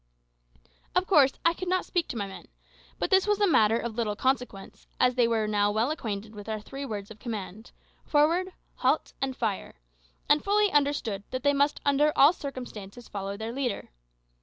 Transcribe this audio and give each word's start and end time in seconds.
Of 0.95 1.05
course 1.05 1.33
I 1.45 1.53
could 1.53 1.67
not 1.67 1.85
speak 1.85 2.07
to 2.07 2.17
my 2.17 2.25
men; 2.25 2.47
but 2.97 3.11
this 3.11 3.27
was 3.27 3.39
a 3.39 3.45
matter 3.45 3.77
of 3.77 3.93
little 3.97 4.15
consequence, 4.15 4.87
as 4.99 5.13
they 5.13 5.27
were 5.27 5.45
now 5.45 5.69
well 5.71 5.91
acquainted 5.91 6.33
with 6.33 6.49
our 6.49 6.59
three 6.59 6.83
words 6.85 7.11
of 7.11 7.19
command, 7.19 7.69
"Forward," 8.03 8.51
"Halt," 8.77 9.13
and 9.21 9.37
"Fire," 9.37 9.75
and 10.27 10.43
fully 10.43 10.71
understood 10.71 11.23
that 11.29 11.43
they 11.43 11.53
must 11.53 11.81
under 11.85 12.11
all 12.15 12.33
circumstances 12.33 13.07
follow 13.09 13.37
their 13.37 13.51
leader. 13.51 13.89